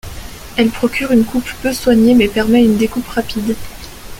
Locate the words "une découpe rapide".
2.65-3.55